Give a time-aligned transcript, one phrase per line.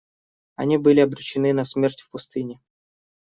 [0.55, 2.59] Они были обречены на смерть в пустыне.